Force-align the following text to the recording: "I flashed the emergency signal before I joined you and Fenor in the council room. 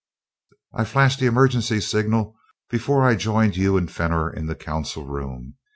"I 0.73 0.83
flashed 0.83 1.19
the 1.19 1.27
emergency 1.27 1.79
signal 1.79 2.35
before 2.71 3.07
I 3.07 3.13
joined 3.13 3.55
you 3.55 3.77
and 3.77 3.91
Fenor 3.91 4.31
in 4.33 4.47
the 4.47 4.55
council 4.55 5.05
room. 5.05 5.57